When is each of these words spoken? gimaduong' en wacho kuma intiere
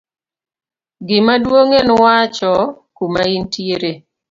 gimaduong' 1.07 1.73
en 1.81 1.89
wacho 2.03 2.53
kuma 2.95 3.21
intiere 3.37 3.91